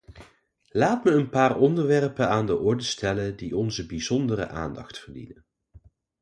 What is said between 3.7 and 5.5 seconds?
bijzondere aandacht verdienen.